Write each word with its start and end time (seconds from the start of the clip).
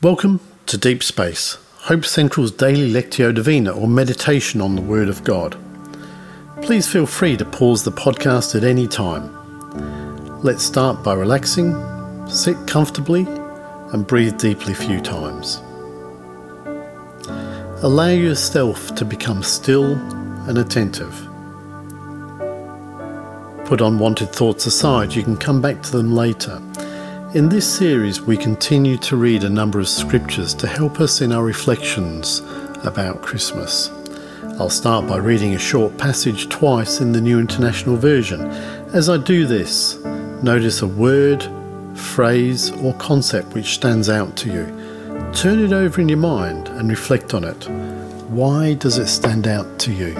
Welcome 0.00 0.38
to 0.66 0.78
Deep 0.78 1.02
Space, 1.02 1.58
Hope 1.78 2.04
Central's 2.04 2.52
daily 2.52 2.88
Lectio 2.88 3.34
Divina 3.34 3.72
or 3.72 3.88
meditation 3.88 4.60
on 4.60 4.76
the 4.76 4.80
Word 4.80 5.08
of 5.08 5.24
God. 5.24 5.56
Please 6.62 6.86
feel 6.86 7.04
free 7.04 7.36
to 7.36 7.44
pause 7.44 7.82
the 7.82 7.90
podcast 7.90 8.54
at 8.54 8.62
any 8.62 8.86
time. 8.86 9.34
Let's 10.44 10.62
start 10.62 11.02
by 11.02 11.14
relaxing, 11.14 11.74
sit 12.28 12.56
comfortably, 12.68 13.26
and 13.92 14.06
breathe 14.06 14.38
deeply 14.38 14.72
a 14.72 14.76
few 14.76 15.00
times. 15.00 15.56
Allow 17.82 18.10
yourself 18.10 18.94
to 18.94 19.04
become 19.04 19.42
still 19.42 19.94
and 20.48 20.58
attentive. 20.58 21.12
Put 23.66 23.80
unwanted 23.80 24.32
thoughts 24.32 24.66
aside, 24.66 25.12
you 25.12 25.24
can 25.24 25.36
come 25.36 25.60
back 25.60 25.82
to 25.82 25.90
them 25.90 26.14
later 26.14 26.62
in 27.34 27.50
this 27.50 27.70
series, 27.70 28.22
we 28.22 28.38
continue 28.38 28.96
to 28.96 29.16
read 29.16 29.44
a 29.44 29.50
number 29.50 29.78
of 29.78 29.88
scriptures 29.88 30.54
to 30.54 30.66
help 30.66 30.98
us 30.98 31.20
in 31.20 31.30
our 31.30 31.44
reflections 31.44 32.40
about 32.84 33.20
Christmas. 33.20 33.90
I'll 34.58 34.70
start 34.70 35.06
by 35.06 35.18
reading 35.18 35.54
a 35.54 35.58
short 35.58 35.98
passage 35.98 36.48
twice 36.48 37.00
in 37.00 37.12
the 37.12 37.20
New 37.20 37.38
International 37.38 37.96
Version. 37.96 38.40
As 38.94 39.10
I 39.10 39.18
do 39.18 39.46
this, 39.46 39.96
notice 40.42 40.80
a 40.80 40.86
word, 40.86 41.46
phrase, 41.94 42.70
or 42.82 42.94
concept 42.94 43.52
which 43.52 43.74
stands 43.74 44.08
out 44.08 44.34
to 44.38 44.50
you. 44.50 45.32
Turn 45.34 45.58
it 45.58 45.74
over 45.74 46.00
in 46.00 46.08
your 46.08 46.18
mind 46.18 46.68
and 46.68 46.88
reflect 46.88 47.34
on 47.34 47.44
it. 47.44 47.68
Why 48.30 48.72
does 48.72 48.96
it 48.96 49.08
stand 49.08 49.46
out 49.46 49.78
to 49.80 49.92
you? 49.92 50.16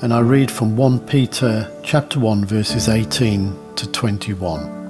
And 0.00 0.14
I 0.14 0.20
read 0.20 0.50
from 0.50 0.76
1 0.76 1.00
Peter 1.00 1.70
chapter 1.82 2.18
1 2.18 2.46
verses 2.46 2.88
18 2.88 3.61
to 3.76 3.90
21. 3.90 4.82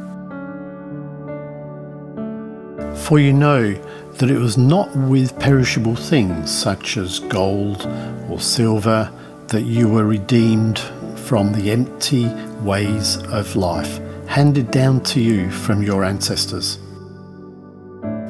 For 2.96 3.18
you 3.18 3.32
know 3.32 3.72
that 4.18 4.30
it 4.30 4.38
was 4.38 4.56
not 4.56 4.94
with 4.96 5.38
perishable 5.38 5.96
things 5.96 6.50
such 6.50 6.96
as 6.96 7.18
gold 7.18 7.86
or 8.28 8.38
silver 8.38 9.10
that 9.48 9.62
you 9.62 9.88
were 9.88 10.04
redeemed 10.04 10.78
from 11.16 11.52
the 11.52 11.70
empty 11.70 12.28
ways 12.62 13.16
of 13.24 13.56
life 13.56 14.00
handed 14.26 14.70
down 14.70 15.02
to 15.02 15.20
you 15.20 15.50
from 15.50 15.82
your 15.82 16.04
ancestors, 16.04 16.78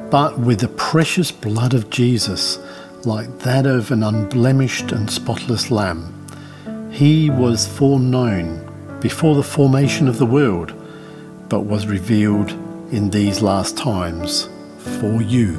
but 0.09 0.37
with 0.39 0.59
the 0.59 0.67
precious 0.69 1.31
blood 1.31 1.73
of 1.73 1.89
Jesus, 1.89 2.59
like 3.05 3.39
that 3.39 3.65
of 3.65 3.91
an 3.91 4.03
unblemished 4.03 4.91
and 4.91 5.09
spotless 5.09 5.71
lamb. 5.71 6.09
He 6.91 7.29
was 7.29 7.67
foreknown 7.67 8.72
before 9.03 9.35
the 9.35 9.43
formation 9.43 10.07
of 10.07 10.17
the 10.17 10.25
world, 10.25 10.73
but 11.49 11.65
was 11.65 11.85
revealed 11.85 12.51
in 12.93 13.09
these 13.09 13.41
last 13.41 13.77
times 13.77 14.47
for 14.77 15.21
you. 15.21 15.55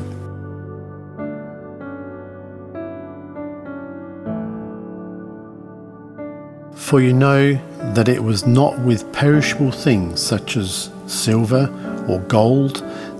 For 6.74 7.02
you 7.02 7.12
know 7.12 7.52
that 7.92 8.08
it 8.08 8.24
was 8.24 8.46
not 8.46 8.78
with 8.78 9.12
perishable 9.12 9.72
things 9.72 10.22
such 10.22 10.56
as 10.56 10.90
silver 11.06 11.68
or 12.08 12.20
gold 12.20 12.78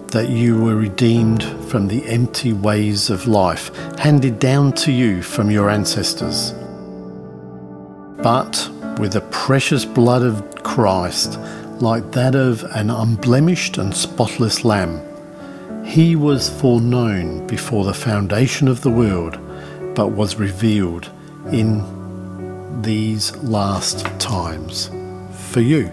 that 0.09 0.31
you 0.31 0.59
were 0.59 0.77
redeemed 0.77 1.43
from 1.69 1.89
the 1.89 2.03
empty 2.07 2.55
ways 2.55 3.11
of 3.11 3.27
life 3.27 3.77
handed 3.99 4.39
down 4.39 4.73
to 4.73 4.91
you 4.91 5.21
from 5.21 5.51
your 5.51 5.69
ancestors, 5.69 6.55
but 8.23 8.71
with 8.99 9.13
the 9.13 9.21
precious 9.31 9.85
blood 9.85 10.23
of 10.23 10.63
Christ, 10.63 11.39
like 11.81 12.13
that 12.13 12.35
of 12.35 12.63
an 12.75 12.91
unblemished 12.91 13.79
and 13.79 13.95
spotless 13.95 14.65
lamb. 14.65 15.01
He 15.85 16.17
was 16.17 16.49
foreknown 16.49 17.47
before 17.47 17.85
the 17.85 17.95
foundation 17.95 18.69
of 18.69 18.81
the 18.81 18.91
world, 18.91 19.39
but 19.95 20.09
was 20.09 20.37
revealed 20.37 21.11
in 21.53 22.83
these 22.83 23.37
last 23.39 24.05
times 24.19 24.91
for 25.33 25.61
you. 25.61 25.91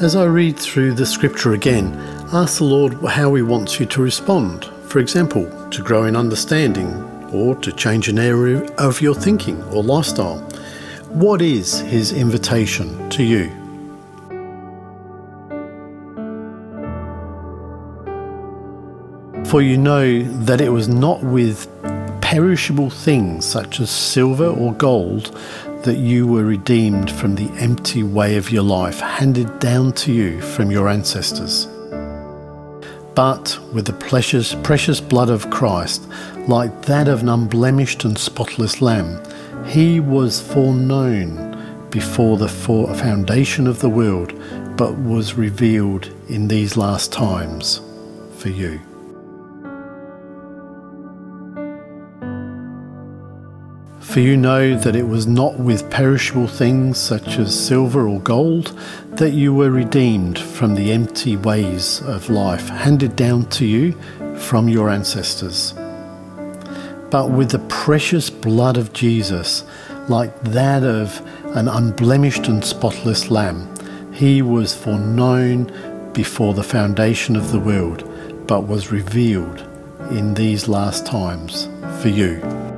As 0.00 0.16
I 0.16 0.24
read 0.24 0.58
through 0.58 0.94
the 0.94 1.04
scripture 1.04 1.52
again, 1.52 1.92
ask 2.32 2.56
the 2.56 2.64
Lord 2.64 2.94
how 3.04 3.34
He 3.34 3.42
wants 3.42 3.78
you 3.78 3.84
to 3.84 4.00
respond. 4.00 4.64
For 4.86 4.98
example, 4.98 5.44
to 5.68 5.82
grow 5.82 6.04
in 6.04 6.16
understanding 6.16 6.90
or 7.34 7.54
to 7.56 7.70
change 7.70 8.08
an 8.08 8.18
area 8.18 8.62
of 8.76 9.02
your 9.02 9.14
thinking 9.14 9.62
or 9.64 9.82
lifestyle. 9.82 10.38
What 11.10 11.42
is 11.42 11.80
His 11.80 12.12
invitation 12.12 13.10
to 13.10 13.22
you? 13.22 13.50
For 19.44 19.60
you 19.60 19.76
know 19.76 20.22
that 20.44 20.62
it 20.62 20.70
was 20.70 20.88
not 20.88 21.22
with 21.22 21.68
perishable 22.22 22.88
things 22.88 23.44
such 23.44 23.80
as 23.80 23.90
silver 23.90 24.46
or 24.46 24.72
gold 24.72 25.38
that 25.82 25.96
you 25.96 26.26
were 26.26 26.44
redeemed 26.44 27.10
from 27.10 27.34
the 27.34 27.50
empty 27.52 28.02
way 28.02 28.36
of 28.36 28.50
your 28.50 28.62
life 28.62 29.00
handed 29.00 29.58
down 29.60 29.92
to 29.92 30.12
you 30.12 30.40
from 30.40 30.70
your 30.70 30.88
ancestors. 30.88 31.66
But 33.14 33.58
with 33.72 33.86
the 33.86 33.94
precious, 33.94 34.54
precious 34.62 35.00
blood 35.00 35.30
of 35.30 35.50
Christ, 35.50 36.06
like 36.46 36.82
that 36.82 37.08
of 37.08 37.22
an 37.22 37.28
unblemished 37.28 38.04
and 38.04 38.16
spotless 38.18 38.82
lamb, 38.82 39.22
he 39.66 40.00
was 40.00 40.40
foreknown 40.40 41.88
before 41.90 42.36
the 42.36 42.48
foundation 42.48 43.66
of 43.66 43.80
the 43.80 43.88
world, 43.88 44.32
but 44.76 44.96
was 44.98 45.34
revealed 45.34 46.10
in 46.28 46.48
these 46.48 46.76
last 46.76 47.12
times 47.12 47.80
for 48.36 48.48
you. 48.48 48.80
For 54.00 54.20
you 54.20 54.36
know 54.36 54.76
that 54.76 54.96
it 54.96 55.06
was 55.06 55.26
not 55.26 55.58
with 55.58 55.88
perishable 55.90 56.48
things 56.48 56.98
such 56.98 57.38
as 57.38 57.66
silver 57.66 58.08
or 58.08 58.18
gold 58.20 58.76
that 59.12 59.30
you 59.30 59.54
were 59.54 59.70
redeemed 59.70 60.38
from 60.38 60.74
the 60.74 60.90
empty 60.90 61.36
ways 61.36 62.00
of 62.02 62.28
life 62.30 62.68
handed 62.68 63.14
down 63.14 63.46
to 63.50 63.66
you 63.66 63.92
from 64.38 64.68
your 64.68 64.88
ancestors, 64.88 65.74
but 67.10 67.30
with 67.30 67.50
the 67.50 67.64
precious 67.68 68.30
blood 68.30 68.76
of 68.76 68.92
Jesus, 68.92 69.64
like 70.08 70.42
that 70.42 70.82
of 70.82 71.20
an 71.56 71.68
unblemished 71.68 72.48
and 72.48 72.64
spotless 72.64 73.30
lamb. 73.30 73.68
He 74.12 74.42
was 74.42 74.74
foreknown 74.74 76.10
before 76.12 76.54
the 76.54 76.64
foundation 76.64 77.36
of 77.36 77.52
the 77.52 77.60
world, 77.60 78.08
but 78.46 78.66
was 78.66 78.90
revealed 78.90 79.60
in 80.10 80.34
these 80.34 80.68
last 80.68 81.06
times 81.06 81.68
for 82.00 82.08
you. 82.08 82.69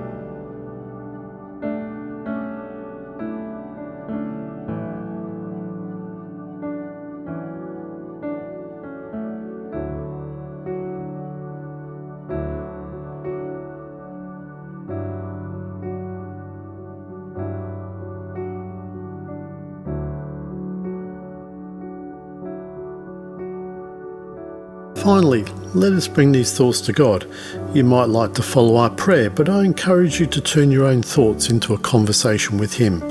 Finally, 25.02 25.42
let 25.74 25.92
us 25.94 26.06
bring 26.06 26.30
these 26.30 26.56
thoughts 26.56 26.80
to 26.80 26.92
God. 26.92 27.26
You 27.74 27.82
might 27.82 28.08
like 28.08 28.34
to 28.34 28.42
follow 28.42 28.76
our 28.76 28.88
prayer, 28.88 29.30
but 29.30 29.48
I 29.48 29.64
encourage 29.64 30.20
you 30.20 30.26
to 30.26 30.40
turn 30.40 30.70
your 30.70 30.84
own 30.84 31.02
thoughts 31.02 31.50
into 31.50 31.74
a 31.74 31.78
conversation 31.78 32.56
with 32.56 32.74
Him, 32.74 33.02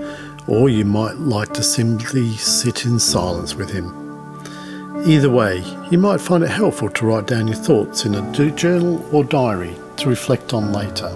or 0.47 0.69
you 0.69 0.85
might 0.85 1.17
like 1.17 1.53
to 1.53 1.61
simply 1.61 2.31
sit 2.37 2.85
in 2.85 2.97
silence 2.97 3.55
with 3.55 3.69
Him. 3.69 3.91
Either 5.05 5.29
way, 5.29 5.65
you 5.91 5.97
might 5.97 6.21
find 6.21 6.45
it 6.45 6.49
helpful 6.49 6.89
to 6.91 7.05
write 7.05 7.27
down 7.27 7.49
your 7.49 7.57
thoughts 7.57 8.05
in 8.05 8.15
a 8.15 8.51
journal 8.51 9.05
or 9.13 9.25
diary 9.25 9.75
to 9.97 10.07
reflect 10.07 10.53
on 10.53 10.71
later. 10.71 11.09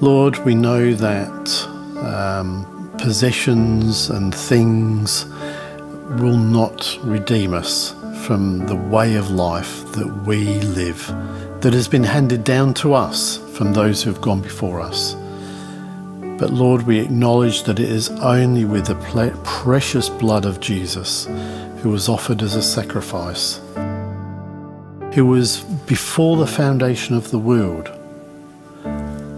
Lord, 0.00 0.38
we 0.44 0.56
know 0.56 0.94
that 0.94 1.77
um, 2.04 2.90
possessions 2.98 4.10
and 4.10 4.34
things 4.34 5.26
will 6.20 6.36
not 6.36 6.98
redeem 7.02 7.54
us 7.54 7.94
from 8.26 8.66
the 8.66 8.76
way 8.76 9.14
of 9.14 9.30
life 9.30 9.90
that 9.92 10.24
we 10.26 10.60
live, 10.60 11.06
that 11.60 11.72
has 11.72 11.88
been 11.88 12.04
handed 12.04 12.44
down 12.44 12.74
to 12.74 12.94
us 12.94 13.38
from 13.56 13.72
those 13.72 14.02
who 14.02 14.12
have 14.12 14.20
gone 14.20 14.40
before 14.40 14.80
us. 14.80 15.14
But 16.38 16.50
Lord, 16.50 16.82
we 16.82 16.98
acknowledge 17.00 17.64
that 17.64 17.80
it 17.80 17.88
is 17.88 18.10
only 18.10 18.64
with 18.64 18.86
the 18.86 18.94
precious 19.44 20.08
blood 20.08 20.44
of 20.44 20.60
Jesus, 20.60 21.26
who 21.82 21.90
was 21.90 22.08
offered 22.08 22.42
as 22.42 22.54
a 22.54 22.62
sacrifice, 22.62 23.60
who 25.14 25.26
was 25.26 25.60
before 25.86 26.36
the 26.36 26.46
foundation 26.46 27.16
of 27.16 27.30
the 27.30 27.38
world, 27.38 27.86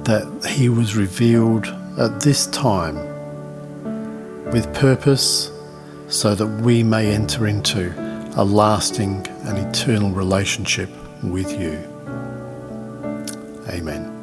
that 0.05 0.47
he 0.49 0.69
was 0.69 0.97
revealed 0.97 1.67
at 2.01 2.19
this 2.21 2.47
time 2.47 2.97
with 4.53 4.73
purpose 4.75 5.51
so 6.09 6.35
that 6.35 6.47
we 6.63 6.83
may 6.83 7.13
enter 7.13 7.47
into 7.47 7.93
a 8.37 8.45
lasting 8.45 9.27
and 9.45 9.59
eternal 9.59 10.11
relationship 10.11 10.89
with 11.23 11.53
you. 11.53 11.77
Amen. 13.69 14.20